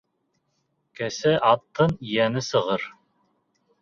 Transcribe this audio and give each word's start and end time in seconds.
Кесе 1.01 1.33
аттың 1.49 1.95
йәне 2.13 2.43
сығыр. 2.49 2.89